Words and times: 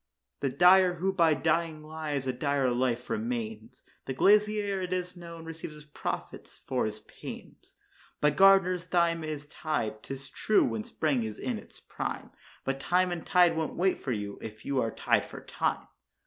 The 0.39 0.49
dyer, 0.49 0.95
who 0.95 1.13
by 1.13 1.35
dying 1.35 1.83
lives, 1.83 2.25
a 2.25 2.33
dire 2.33 2.71
life 2.71 3.07
maintains; 3.07 3.83
The 4.07 4.15
glazier, 4.15 4.81
it 4.81 4.91
is 4.91 5.15
known, 5.15 5.45
receives 5.45 5.75
his 5.75 5.85
profits 5.85 6.57
for 6.65 6.87
his 6.87 7.01
panes. 7.01 7.75
By 8.19 8.31
gardeners 8.31 8.85
thyme 8.85 9.23
is 9.23 9.45
tied, 9.45 10.01
'tis 10.01 10.31
true, 10.31 10.65
when 10.65 10.83
spring 10.83 11.21
is 11.21 11.37
in 11.37 11.59
its 11.59 11.79
prime; 11.79 12.31
But 12.65 12.79
time 12.79 13.11
and 13.11 13.23
tide 13.23 13.55
won't 13.55 13.75
wait 13.75 14.01
for 14.03 14.11
you 14.11 14.39
if 14.41 14.65
you 14.65 14.81
are 14.81 14.89
tied 14.89 15.25
for 15.27 15.39
time. 15.45 15.87